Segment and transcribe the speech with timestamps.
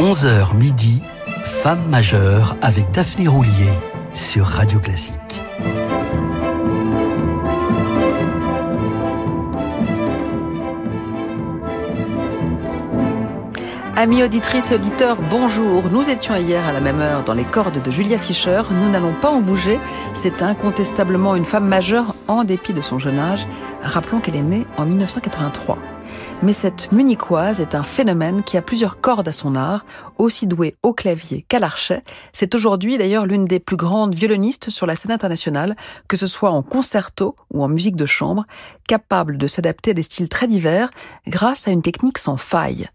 [0.00, 1.02] 11h midi,
[1.44, 3.68] Femme majeure avec Daphné Roulier
[4.14, 5.42] sur Radio Classique.
[13.94, 15.90] Amis auditrices et auditeurs, bonjour.
[15.90, 18.62] Nous étions hier à la même heure dans les cordes de Julia Fischer.
[18.70, 19.78] Nous n'allons pas en bouger.
[20.14, 23.46] C'est incontestablement une femme majeure en dépit de son jeune âge.
[23.82, 25.76] Rappelons qu'elle est née en 1983.
[26.42, 29.84] Mais cette munichoise est un phénomène qui a plusieurs cordes à son art,
[30.16, 32.02] aussi douée au clavier qu'à l'archet.
[32.32, 35.76] C'est aujourd'hui d'ailleurs l'une des plus grandes violonistes sur la scène internationale,
[36.08, 38.46] que ce soit en concerto ou en musique de chambre,
[38.88, 40.88] capable de s'adapter à des styles très divers
[41.26, 42.88] grâce à une technique sans faille.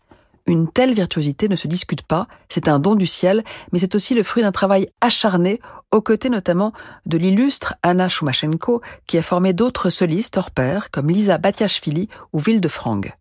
[0.48, 4.16] Une telle virtuosité ne se discute pas, c'est un don du ciel, mais c'est aussi
[4.16, 5.60] le fruit d'un travail acharné,
[5.92, 6.74] aux côtés notamment
[7.06, 12.42] de l'illustre Anna Shumashenko, qui a formé d'autres solistes hors pair, comme Lisa Batiashvili ou
[12.70, 13.14] Frangue.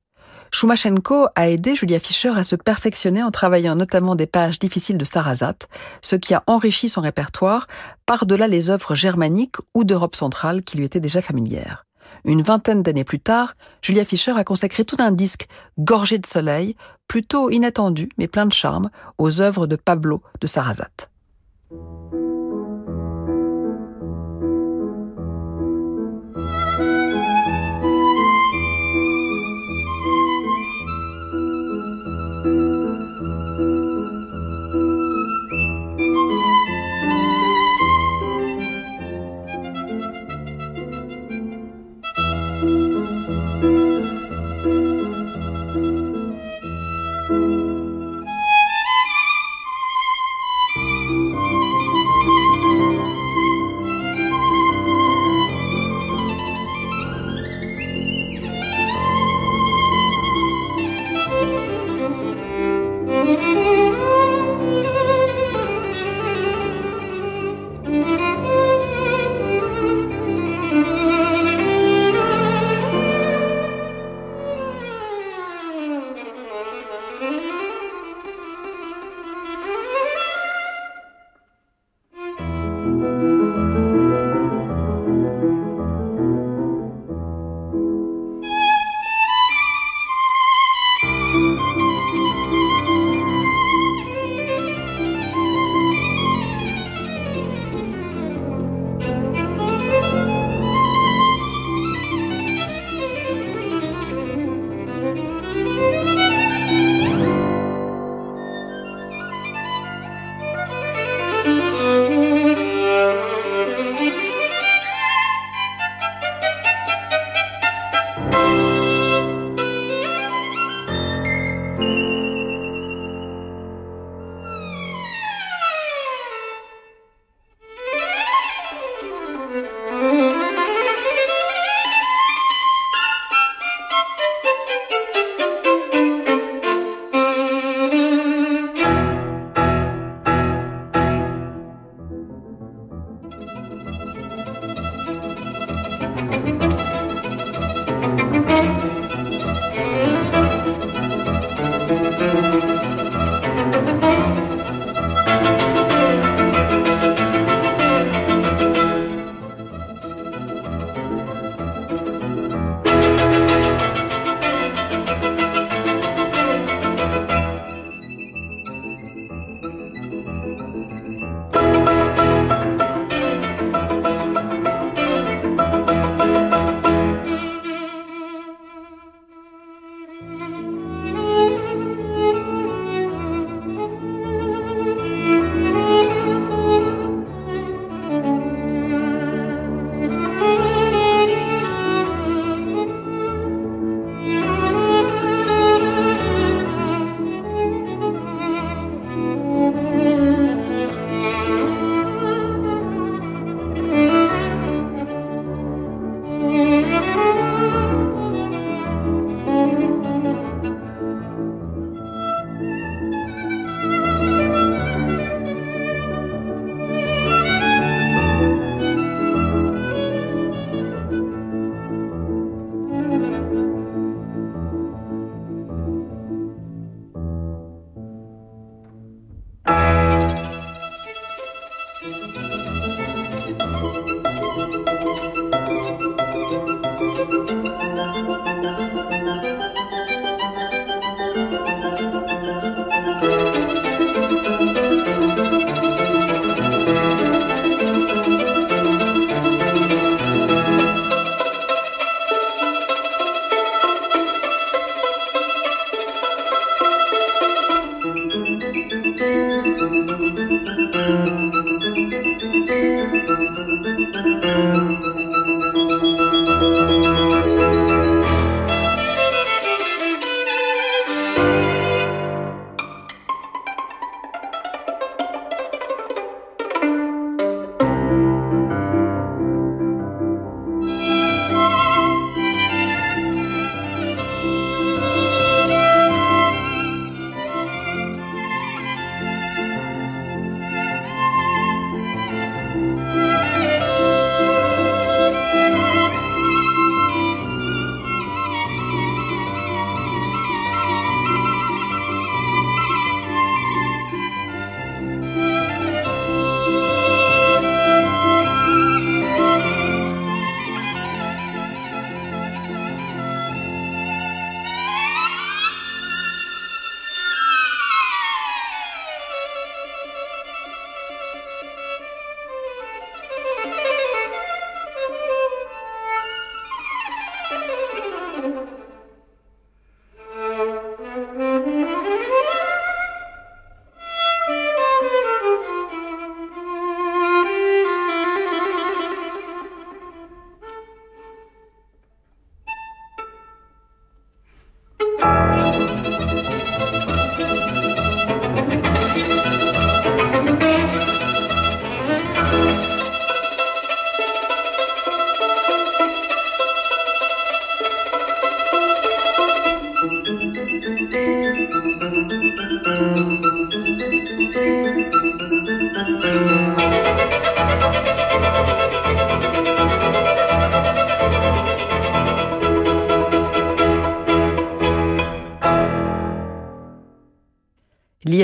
[0.55, 5.05] Shumashenko a aidé Julia Fischer à se perfectionner en travaillant notamment des pages difficiles de
[5.05, 5.57] Sarasat,
[6.01, 7.67] ce qui a enrichi son répertoire
[8.07, 11.87] par-delà les œuvres germaniques ou d'Europe centrale qui lui étaient déjà familières.
[12.25, 16.77] Une vingtaine d'années plus tard, Julia Fischer a consacré tout un disque gorgé de soleil,
[17.09, 21.09] plutôt inattendu mais plein de charme, aux œuvres de Pablo de Sarrazat.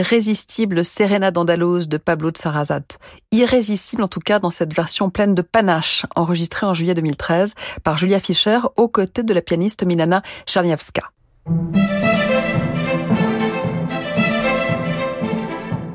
[0.00, 2.96] L'irrésistible Serena d'Andalouse de Pablo de Sarrazat.
[3.32, 7.54] Irrésistible en tout cas dans cette version pleine de panache, enregistrée en juillet 2013
[7.84, 11.02] par Julia Fischer aux côtés de la pianiste Milana Czerniawska.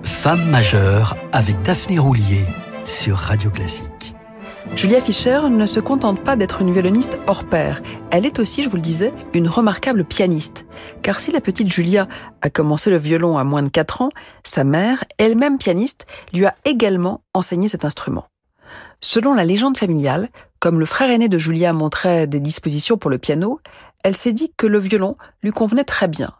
[0.04, 2.46] Femme majeure avec Daphné Roulier
[2.84, 4.15] sur Radio Classique.
[4.74, 7.82] Julia Fischer ne se contente pas d'être une violoniste hors pair.
[8.12, 10.66] Elle est aussi, je vous le disais, une remarquable pianiste.
[11.02, 12.08] Car si la petite Julia
[12.42, 14.10] a commencé le violon à moins de 4 ans,
[14.44, 18.26] sa mère, elle-même pianiste, lui a également enseigné cet instrument.
[19.00, 20.30] Selon la légende familiale,
[20.60, 23.60] comme le frère aîné de Julia montrait des dispositions pour le piano,
[24.04, 26.32] elle s'est dit que le violon lui convenait très bien.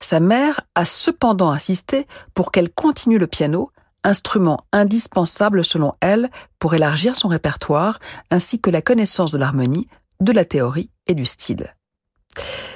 [0.00, 3.70] Sa mère a cependant insisté pour qu'elle continue le piano,
[4.04, 7.98] instrument indispensable selon elle pour élargir son répertoire,
[8.30, 9.88] ainsi que la connaissance de l'harmonie,
[10.20, 11.74] de la théorie et du style.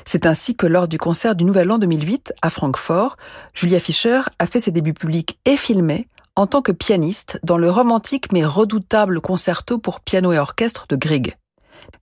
[0.05, 3.17] C'est ainsi que lors du concert du Nouvel An 2008 à Francfort,
[3.55, 7.71] Julia Fischer a fait ses débuts publics et filmés en tant que pianiste dans le
[7.71, 11.37] romantique mais redoutable concerto pour piano et orchestre de Grieg.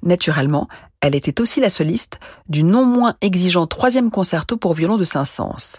[0.02, 0.69] Naturellement,
[1.00, 5.76] elle était aussi la soliste du non moins exigeant troisième concerto pour violon de Saint-Saëns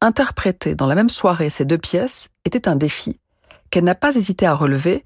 [0.00, 3.18] interpréter dans la même soirée ces deux pièces était un défi
[3.70, 5.04] qu'elle n'a pas hésité à relever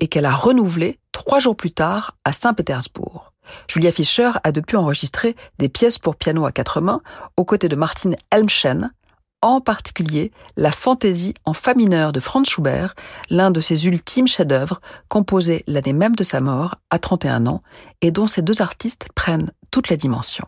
[0.00, 3.32] et qu'elle a renouvelé trois jours plus tard à Saint-Pétersbourg.
[3.68, 7.02] Julia Fischer a depuis enregistré des pièces pour piano à quatre mains
[7.36, 8.92] aux côtés de Martin Helmchen,
[9.40, 12.94] en particulier la fantaisie en fa mineur de Franz Schubert,
[13.30, 17.62] l'un de ses ultimes chefs-d'œuvre, composé l'année même de sa mort, à 31 ans,
[18.00, 20.46] et dont ces deux artistes prennent toute la dimension.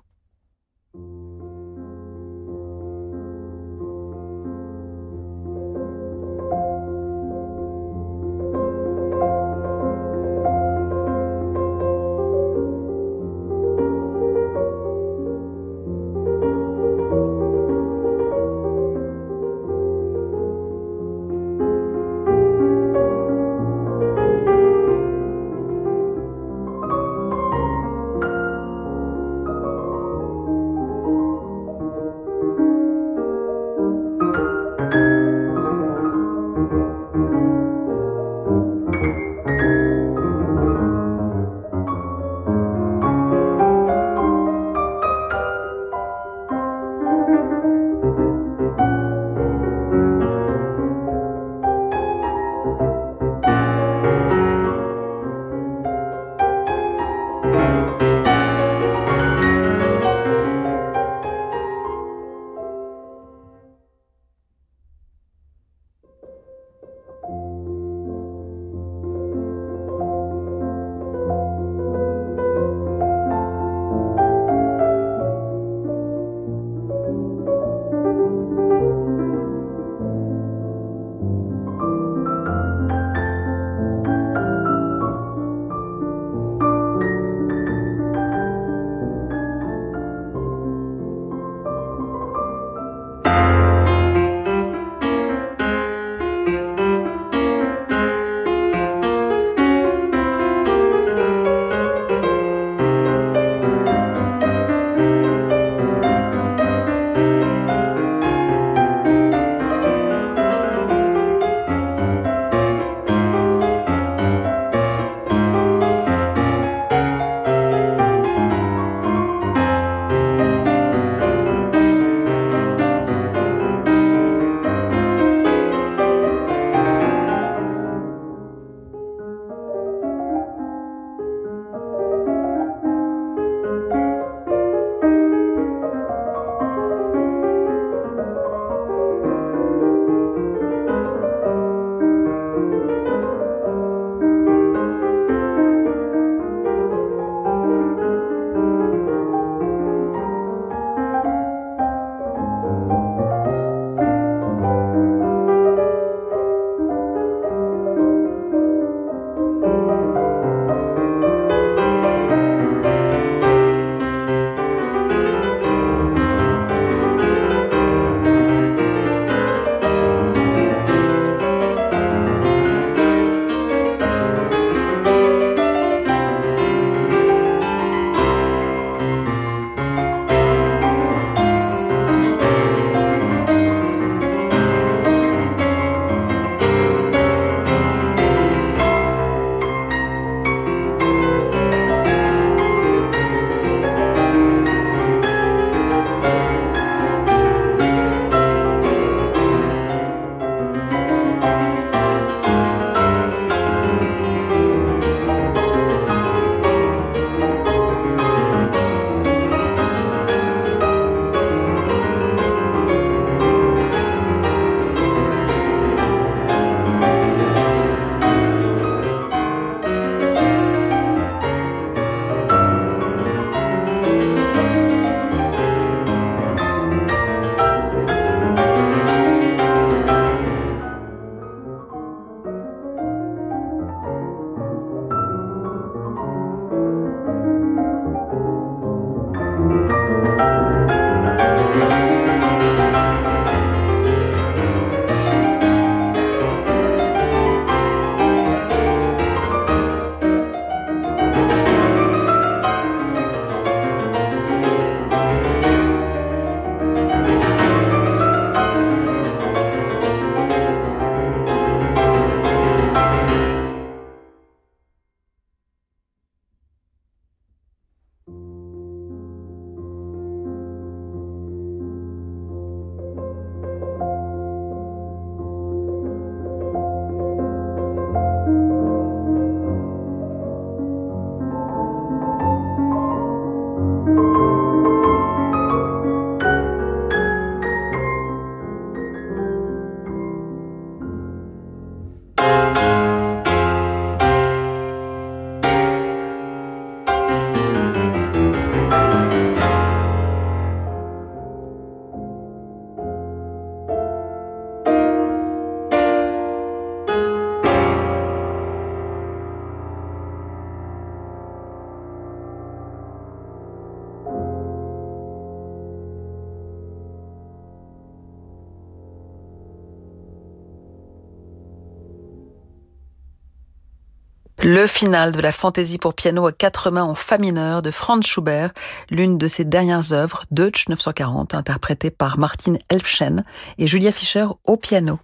[324.72, 328.24] Le final de la fantaisie pour piano à quatre mains en fa mineur de Franz
[328.24, 328.70] Schubert,
[329.10, 333.42] l'une de ses dernières œuvres, Deutsch 940, interprétée par Martin Elfschen
[333.78, 335.18] et Julia Fischer au piano.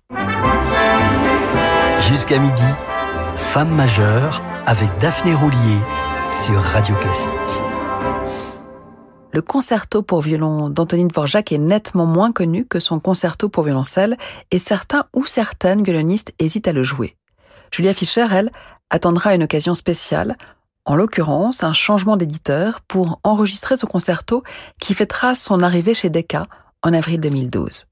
[2.09, 2.61] Jusqu'à midi,
[3.37, 5.79] Femme majeure avec Daphné Roulier
[6.29, 7.31] sur Radio Classique.
[9.31, 14.17] Le concerto pour violon d'Antonine Dvorak est nettement moins connu que son concerto pour violoncelle
[14.51, 17.17] et certains ou certaines violonistes hésitent à le jouer.
[17.71, 18.51] Julia Fischer, elle,
[18.91, 20.37] attendra une occasion spéciale,
[20.85, 24.43] en l'occurrence un changement d'éditeur pour enregistrer ce concerto
[24.81, 26.47] qui fêtera son arrivée chez Decca
[26.83, 27.87] en avril 2012.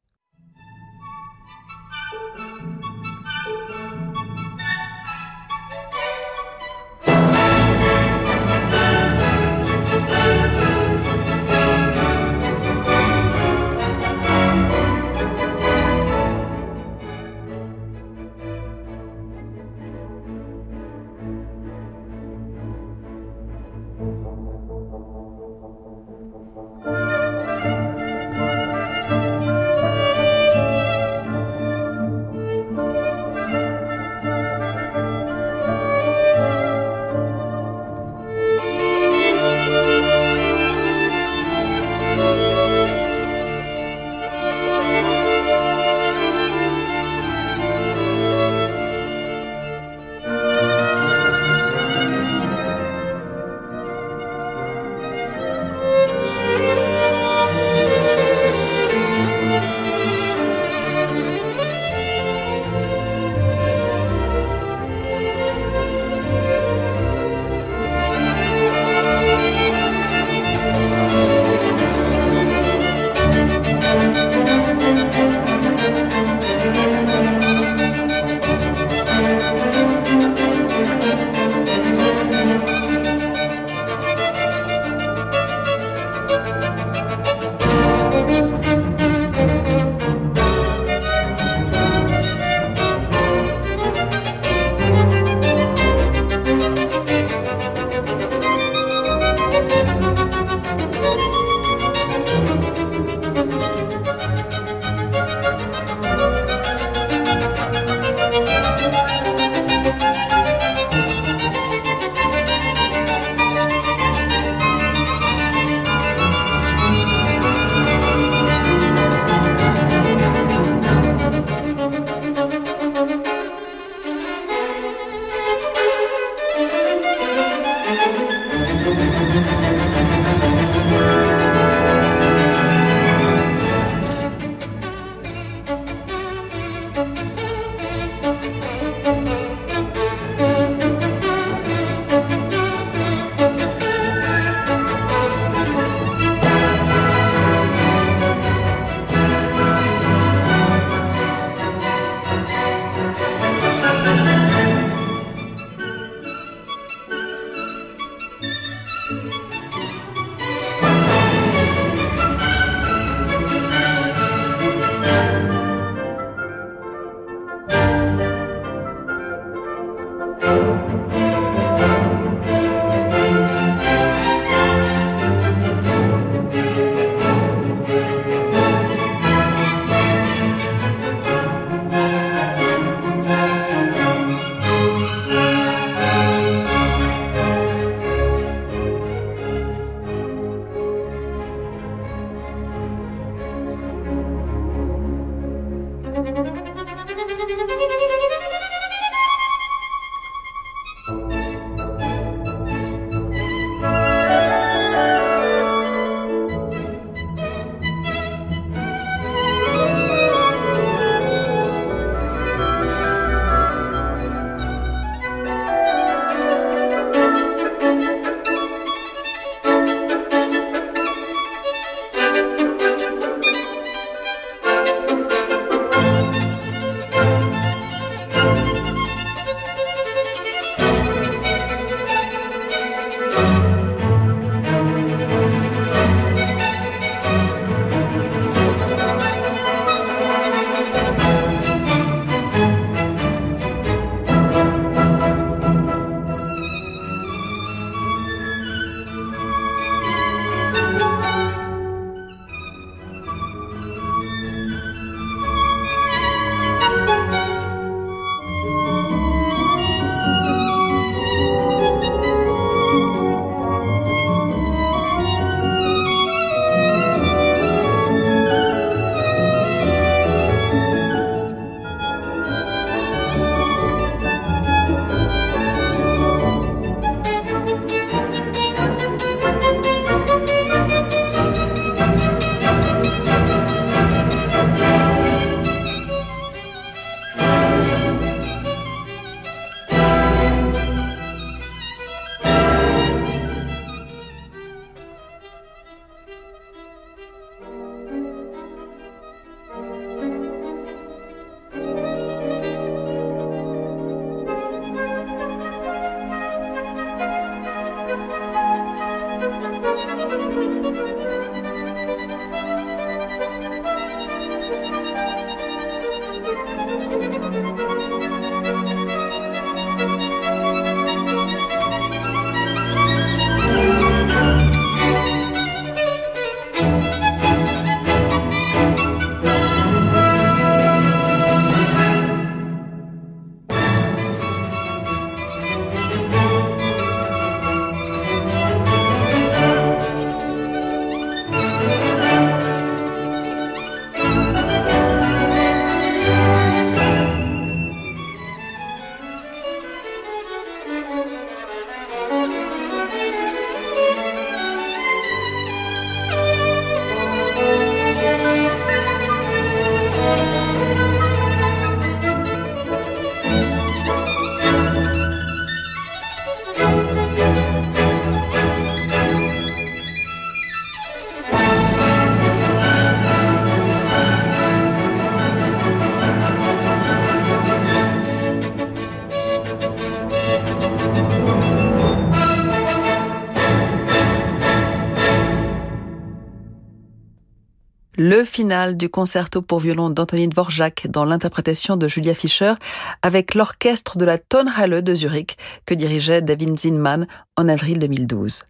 [388.25, 392.73] Le final du concerto pour violon d'Anthony Dvorak dans l'interprétation de Julia Fischer
[393.21, 397.27] avec l'orchestre de la Tonhalle de Zurich que dirigeait David Zinman
[397.59, 398.63] en avril 2012.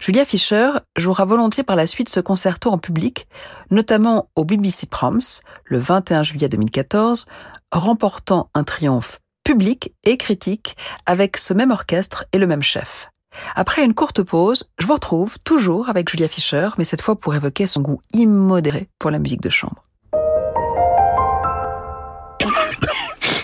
[0.00, 3.26] Julia Fischer jouera volontiers par la suite ce concerto en public,
[3.70, 7.24] notamment au BBC Proms le 21 juillet 2014,
[7.72, 13.08] remportant un triomphe public et critique avec ce même orchestre et le même chef.
[13.54, 17.34] Après une courte pause, je vous retrouve toujours avec Julia Fischer, mais cette fois pour
[17.34, 19.82] évoquer son goût immodéré pour la musique de chambre.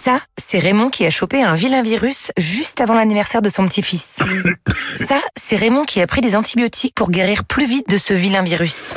[0.07, 4.19] Ça, c'est Raymond qui a chopé un vilain virus juste avant l'anniversaire de son petit-fils.
[5.09, 8.43] Ça, c'est Raymond qui a pris des antibiotiques pour guérir plus vite de ce vilain
[8.43, 8.95] virus.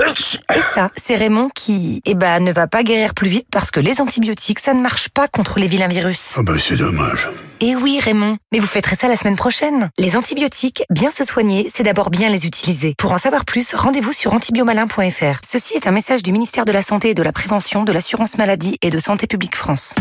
[0.56, 3.80] Et ça, c'est Raymond qui, eh ben, ne va pas guérir plus vite parce que
[3.80, 6.34] les antibiotiques, ça ne marche pas contre les vilains virus.
[6.36, 7.28] Ah bah c'est dommage.
[7.60, 9.90] Et oui, Raymond, mais vous fêterez ça la semaine prochaine.
[9.98, 12.94] Les antibiotiques, bien se soigner, c'est d'abord bien les utiliser.
[12.98, 15.42] Pour en savoir plus, rendez-vous sur antibiomalin.fr.
[15.48, 18.38] Ceci est un message du ministère de la Santé et de la Prévention, de l'Assurance
[18.38, 19.96] Maladie et de Santé Publique France.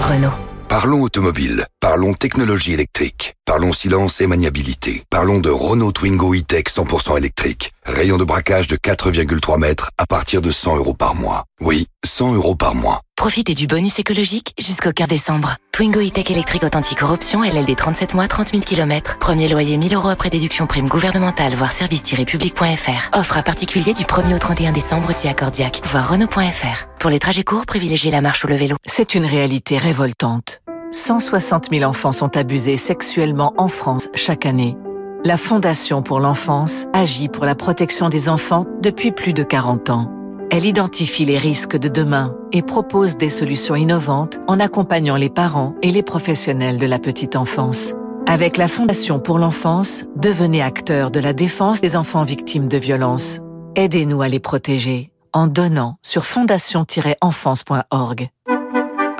[0.00, 0.32] Renault.
[0.68, 7.18] Parlons automobile, parlons technologie électrique, parlons silence et maniabilité, parlons de Renault Twingo e-Tech 100%
[7.18, 7.72] électrique.
[7.84, 11.44] Rayon de braquage de 4,3 mètres à partir de 100 euros par mois.
[11.60, 13.00] Oui, 100 euros par mois.
[13.16, 15.56] Profitez du bonus écologique jusqu'au 15 décembre.
[15.72, 19.18] Twingo e-Tech électrique authentique Option, LLD 37 mois, 30 000 km.
[19.18, 23.18] Premier loyer 1000 euros après déduction prime gouvernementale, voire service-public.fr.
[23.18, 26.86] Offre à particulier du 1er au 31 décembre si accordiaque, voire Renault.fr.
[27.00, 28.76] Pour les trajets courts, privilégiez la marche ou le vélo.
[28.86, 30.60] C'est une réalité révoltante.
[30.92, 34.76] 160 000 enfants sont abusés sexuellement en France chaque année.
[35.24, 40.10] La Fondation pour l'enfance agit pour la protection des enfants depuis plus de 40 ans.
[40.50, 45.76] Elle identifie les risques de demain et propose des solutions innovantes en accompagnant les parents
[45.80, 47.94] et les professionnels de la petite enfance.
[48.26, 53.38] Avec la Fondation pour l'enfance, devenez acteur de la défense des enfants victimes de violences.
[53.76, 58.28] Aidez-nous à les protéger en donnant sur fondation-enfance.org.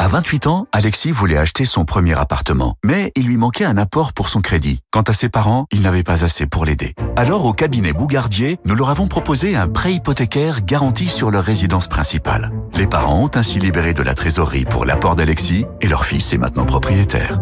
[0.03, 4.13] À 28 ans, Alexis voulait acheter son premier appartement, mais il lui manquait un apport
[4.13, 4.81] pour son crédit.
[4.91, 6.97] Quant à ses parents, ils n'avaient pas assez pour l'aider.
[7.15, 11.87] Alors au cabinet Bougardier, nous leur avons proposé un prêt hypothécaire garanti sur leur résidence
[11.87, 12.51] principale.
[12.75, 16.39] Les parents ont ainsi libéré de la trésorerie pour l'apport d'Alexis et leur fils est
[16.39, 17.39] maintenant propriétaire.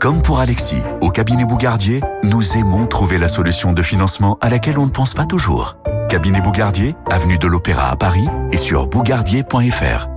[0.00, 4.80] Comme pour Alexis, au cabinet Bougardier, nous aimons trouver la solution de financement à laquelle
[4.80, 5.76] on ne pense pas toujours.
[6.08, 10.08] Cabinet Bougardier, avenue de l'Opéra à Paris et sur bougardier.fr.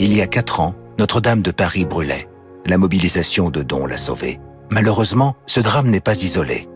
[0.00, 2.28] Il y a quatre ans, Notre-Dame de Paris brûlait.
[2.66, 4.38] La mobilisation de dons l'a sauvée.
[4.70, 6.68] Malheureusement, ce drame n'est pas isolé.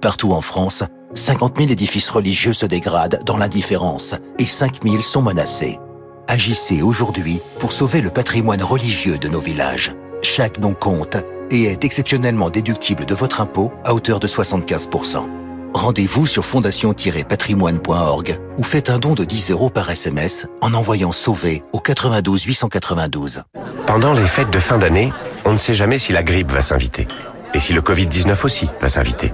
[0.00, 5.20] Partout en France, 50 000 édifices religieux se dégradent dans l'indifférence et 5 000 sont
[5.20, 5.78] menacés.
[6.26, 9.94] Agissez aujourd'hui pour sauver le patrimoine religieux de nos villages.
[10.22, 11.18] Chaque don compte
[11.50, 15.39] et est exceptionnellement déductible de votre impôt à hauteur de 75%.
[15.74, 21.62] Rendez-vous sur fondation-patrimoine.org ou faites un don de 10 euros par SMS en envoyant Sauver
[21.72, 23.42] au 92 892.
[23.86, 25.12] Pendant les fêtes de fin d'année,
[25.44, 27.06] on ne sait jamais si la grippe va s'inviter.
[27.54, 29.32] Et si le Covid-19 aussi va s'inviter.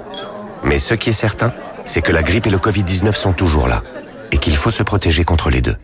[0.62, 1.52] Mais ce qui est certain,
[1.84, 3.82] c'est que la grippe et le Covid-19 sont toujours là.
[4.32, 5.76] Et qu'il faut se protéger contre les deux.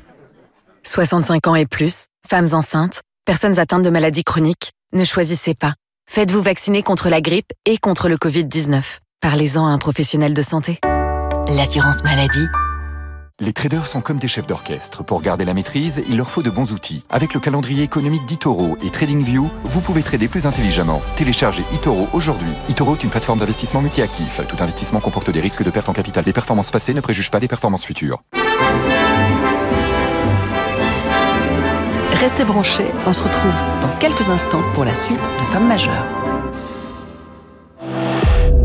[0.85, 5.75] 65 ans et plus, femmes enceintes, personnes atteintes de maladies chroniques, ne choisissez pas.
[6.11, 9.02] Faites-vous vacciner contre la grippe et contre le Covid-19.
[9.23, 10.81] Parlez-en à un professionnel de santé.
[11.47, 12.45] L'assurance maladie.
[13.39, 15.05] Les traders sont comme des chefs d'orchestre.
[15.05, 17.05] Pour garder la maîtrise, il leur faut de bons outils.
[17.09, 21.01] Avec le calendrier économique d'Itoro et TradingView, vous pouvez trader plus intelligemment.
[21.15, 22.51] Téléchargez Itoro aujourd'hui.
[22.69, 24.41] Itoro est une plateforme d'investissement multi-actif.
[24.49, 26.25] Tout investissement comporte des risques de perte en capital.
[26.27, 28.19] Les performances passées ne préjugent pas des performances futures.
[32.11, 36.22] Restez branchés, on se retrouve dans quelques instants pour la suite de Femmes majeures.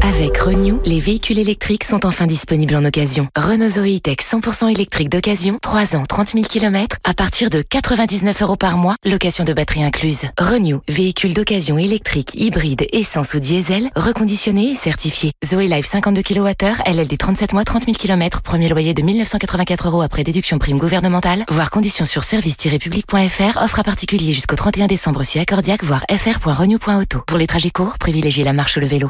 [0.07, 3.27] Avec Renew, les véhicules électriques sont enfin disponibles en occasion.
[3.35, 8.41] Renault Zoe Tech 100% électrique d'occasion, 3 ans, 30 000 km, à partir de 99
[8.41, 10.29] euros par mois, location de batterie incluse.
[10.39, 15.33] Renew, véhicule d'occasion électrique, hybride, essence ou diesel, reconditionné et certifié.
[15.43, 20.03] Zoe Life 52 kWh, LLD 37 mois, 30 000 km, premier loyer de 1984 euros
[20.03, 25.37] après déduction prime gouvernementale, voire conditions sur service-public.fr, offre à particulier jusqu'au 31 décembre si
[25.37, 27.23] accordiaque, voire fr.renew.auto.
[27.27, 29.09] Pour les trajets courts, privilégiez la marche ou le vélo.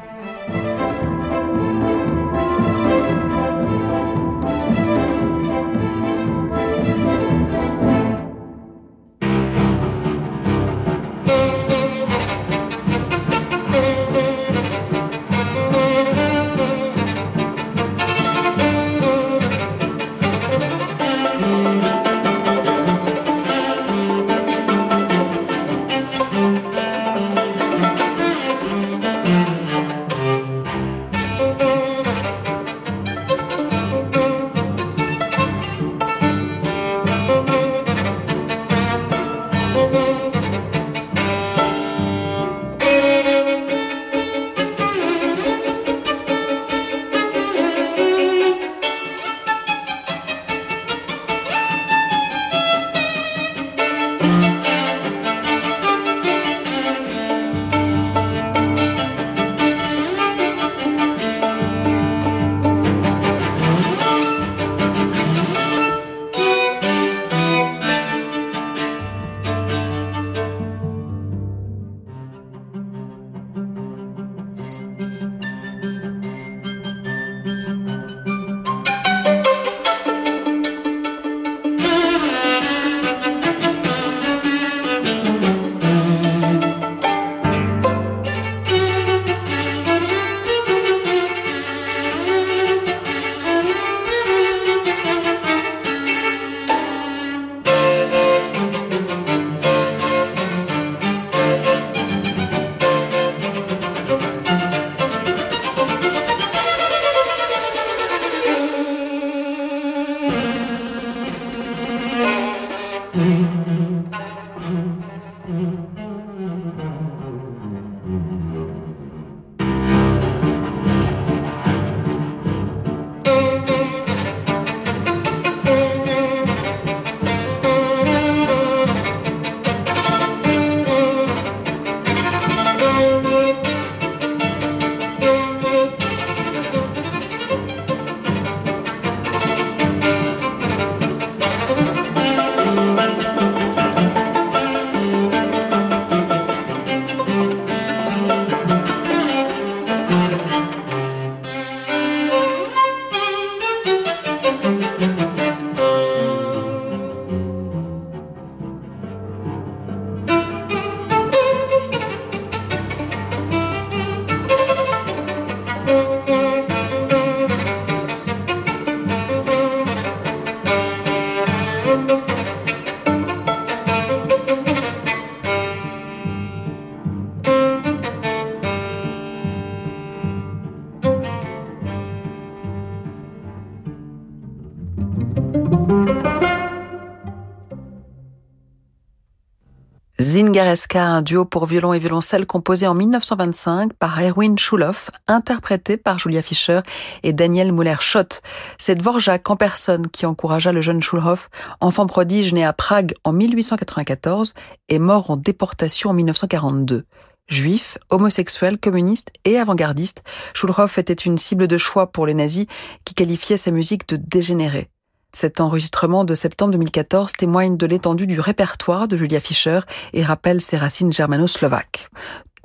[190.61, 196.19] Zingareska, un duo pour violon et violoncelle composé en 1925 par Erwin Schulhoff, interprété par
[196.19, 196.81] Julia Fischer
[197.23, 198.43] et Daniel Muller-Schott.
[198.77, 203.33] C'est Dvorak en personne qui encouragea le jeune Schulhoff, enfant prodige né à Prague en
[203.33, 204.53] 1894
[204.89, 207.05] et mort en déportation en 1942.
[207.47, 210.21] Juif, homosexuel, communiste et avant-gardiste,
[210.53, 212.67] Schulhoff était une cible de choix pour les nazis
[213.03, 214.91] qui qualifiaient sa musique de dégénérée.
[215.33, 219.79] Cet enregistrement de septembre 2014 témoigne de l'étendue du répertoire de Julia Fischer
[220.13, 222.09] et rappelle ses racines germano-slovaques.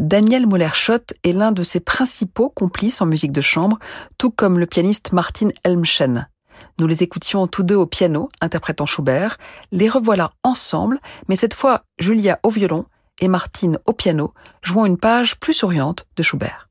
[0.01, 3.79] Daniel Muller-Schott est l'un de ses principaux complices en musique de chambre,
[4.19, 6.27] tout comme le pianiste Martin Elmschen.
[6.79, 9.39] Nous les écoutions tous deux au piano, interprétant Schubert.
[9.71, 10.99] Les revoilà ensemble,
[11.29, 12.85] mais cette fois Julia au violon
[13.21, 16.69] et Martine au piano, jouant une page plus souriante de Schubert.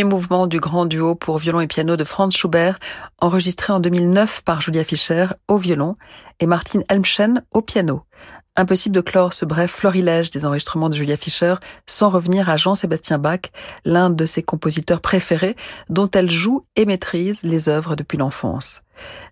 [0.00, 2.80] Premier mouvement du grand duo pour violon et piano de Franz Schubert,
[3.20, 5.94] enregistré en 2009 par Julia Fischer au violon
[6.38, 8.04] et Martin Elmschen au piano.
[8.56, 13.18] Impossible de clore ce bref florilège des enregistrements de Julia Fischer sans revenir à Jean-Sébastien
[13.18, 13.50] Bach,
[13.84, 15.54] l'un de ses compositeurs préférés,
[15.90, 18.80] dont elle joue et maîtrise les œuvres depuis l'enfance.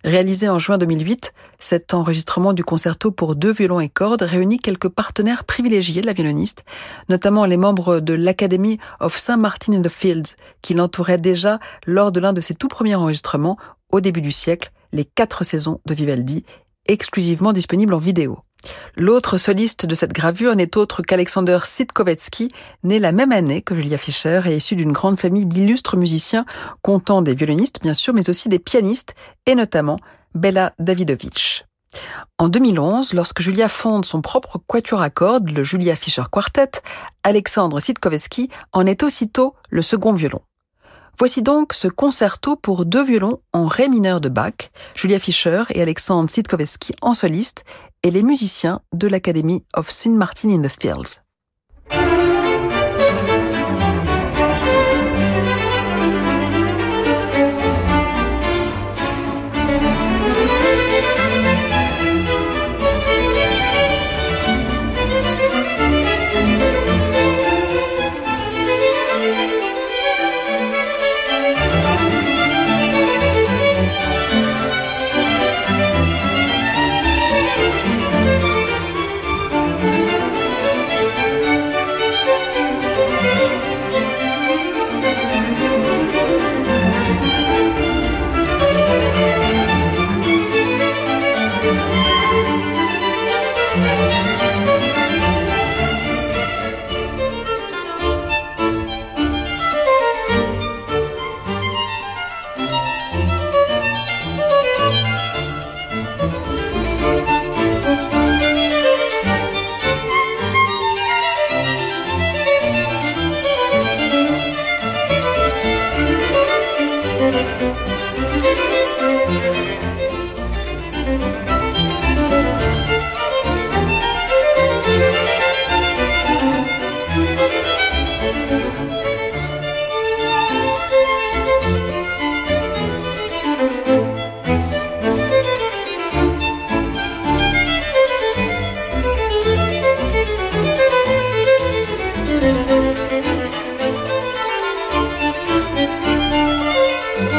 [0.05, 4.89] Réalisé en juin 2008, cet enregistrement du concerto pour deux violons et cordes réunit quelques
[4.89, 6.65] partenaires privilégiés de la violoniste,
[7.09, 12.13] notamment les membres de l'Academy of Saint Martin in the Fields, qui l'entouraient déjà lors
[12.13, 13.57] de l'un de ses tout premiers enregistrements
[13.91, 16.45] au début du siècle, les quatre saisons de Vivaldi,
[16.87, 18.39] exclusivement disponibles en vidéo.
[18.97, 22.49] L'autre soliste de cette gravure n'est autre qu'Alexander Sitkovetsky,
[22.83, 26.45] né la même année que Julia Fischer et issu d'une grande famille d'illustres musiciens,
[26.83, 29.15] comptant des violonistes bien sûr, mais aussi des pianistes,
[29.47, 29.99] et notamment
[30.35, 31.65] Bella Davidovich.
[32.39, 36.83] En 2011, lorsque Julia fonde son propre quatuor à cordes, le Julia Fischer Quartet,
[37.23, 40.41] Alexandre Sitkovetsky en est aussitôt le second violon.
[41.19, 45.83] Voici donc ce concerto pour deux violons en ré mineur de Bach, Julia Fischer et
[45.83, 47.65] Alexandre Sitkovetsky en soliste,
[48.03, 50.11] et les musiciens de l'Academy of St.
[50.11, 51.23] Martin in the Fields.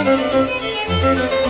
[0.09, 1.48] Música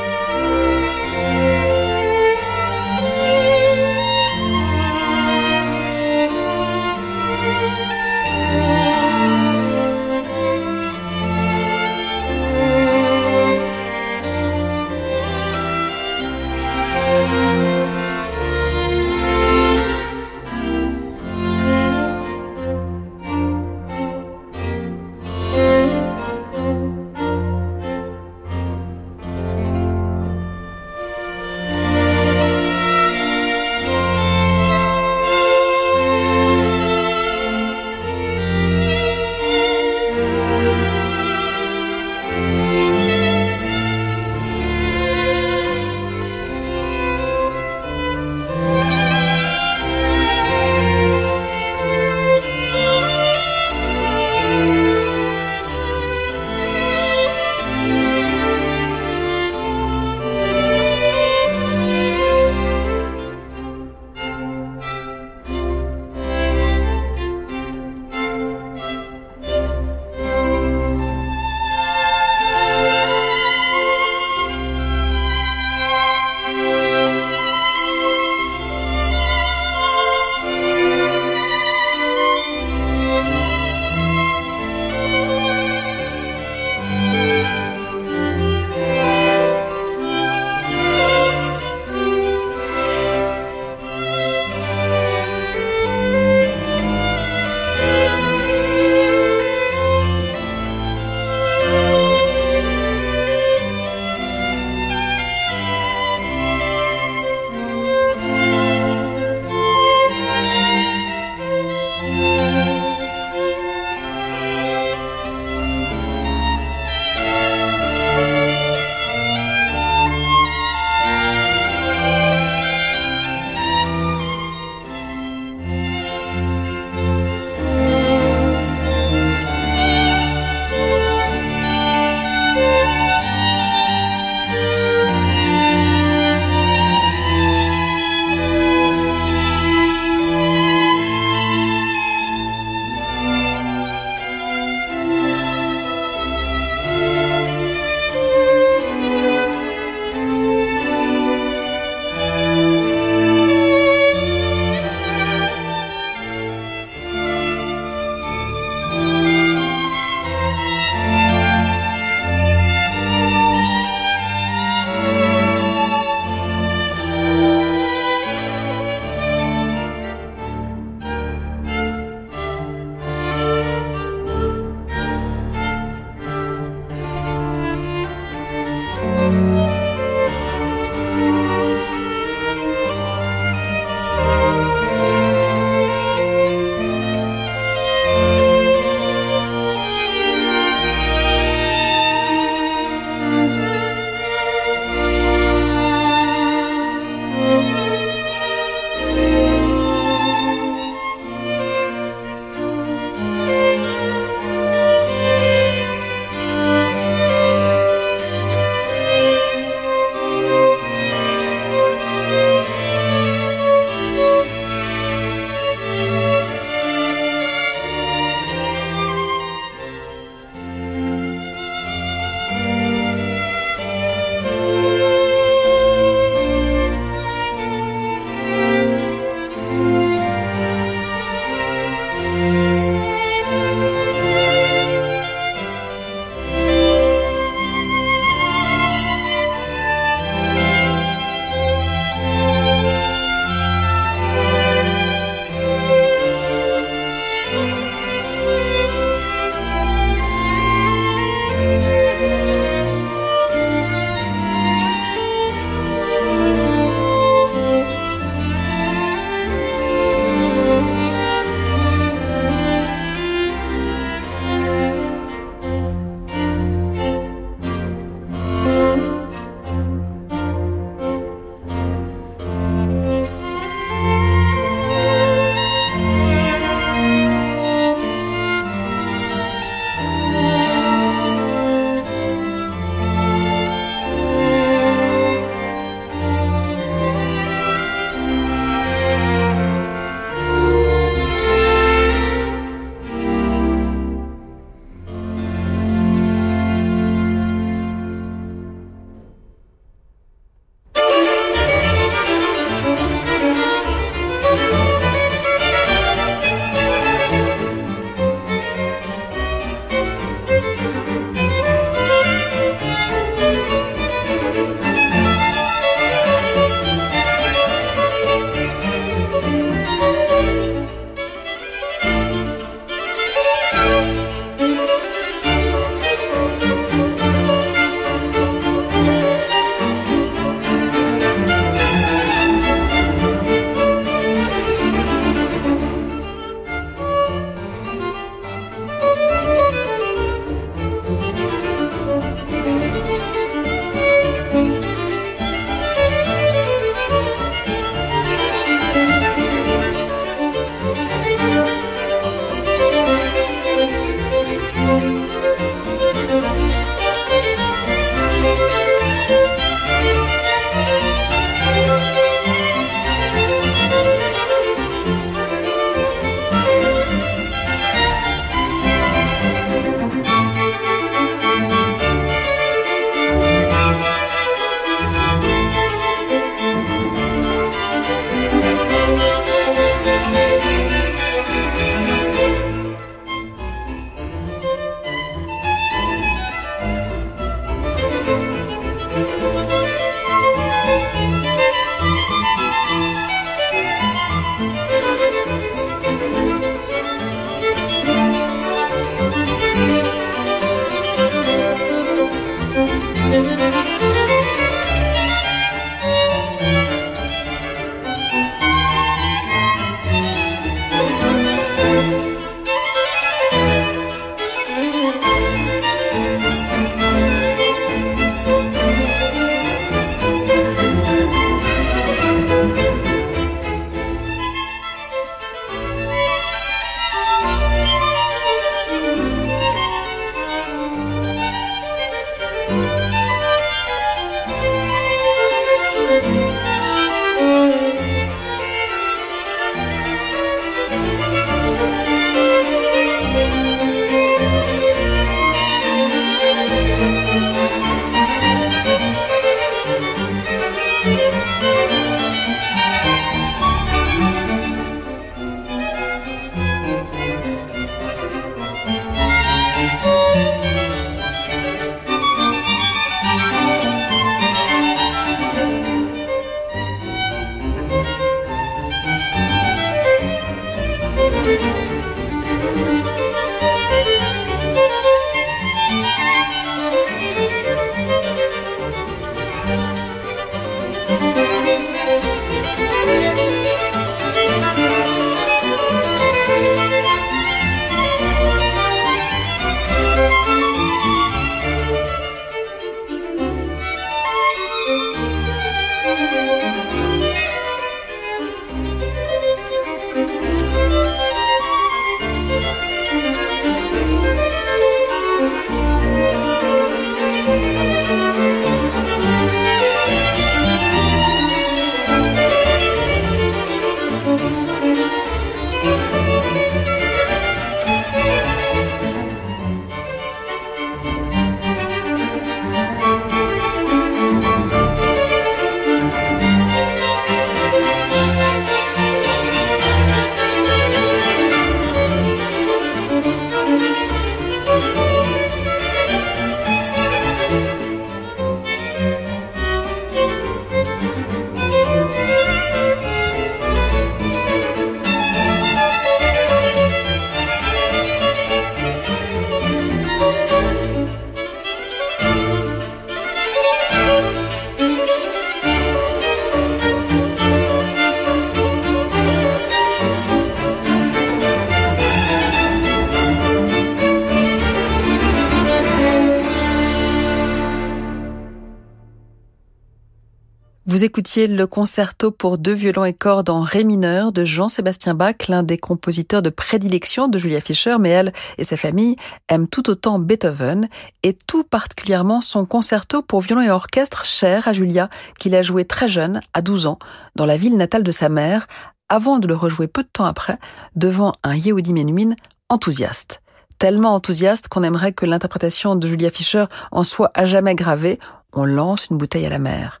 [570.98, 575.46] Vous écoutiez le concerto pour deux violons et cordes en ré mineur de Jean-Sébastien Bach,
[575.46, 579.14] l'un des compositeurs de prédilection de Julia Fischer, mais elle et sa famille
[579.48, 580.88] aiment tout autant Beethoven
[581.22, 585.84] et tout particulièrement son concerto pour violon et orchestre cher à Julia, qu'il a joué
[585.84, 586.98] très jeune, à 12 ans,
[587.36, 588.66] dans la ville natale de sa mère,
[589.08, 590.58] avant de le rejouer peu de temps après,
[590.96, 592.34] devant un Yehudi Menuhin
[592.70, 593.40] enthousiaste
[593.78, 598.18] tellement enthousiaste qu'on aimerait que l'interprétation de Julia Fischer en soit à jamais gravée,
[598.52, 600.00] on lance une bouteille à la mer.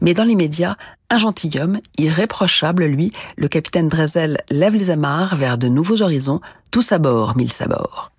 [0.00, 0.76] Mais dans l'immédiat,
[1.10, 6.40] un gentilhomme, irréprochable, lui, le capitaine Drezel lève les amarres vers de nouveaux horizons,
[6.70, 8.10] tous à bord, mille sabords.